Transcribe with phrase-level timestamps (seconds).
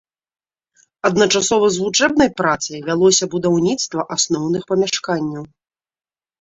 [1.09, 5.43] Адначасова з вучэбнай працай вялося будаўніцтва асноўных памяшканняў.